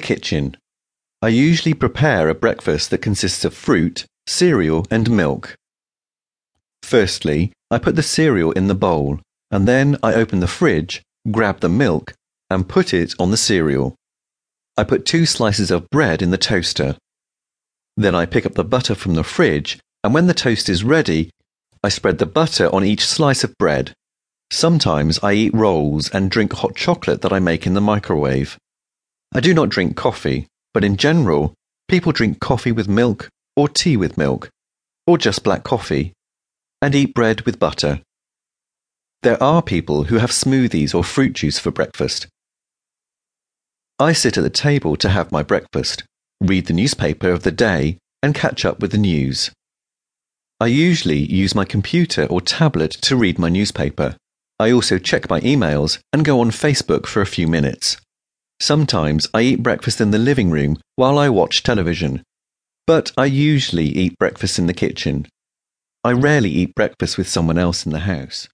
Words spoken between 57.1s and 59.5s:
a few minutes. Sometimes I